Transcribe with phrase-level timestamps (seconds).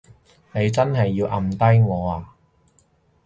[0.53, 2.27] 你真係要抌低我呀？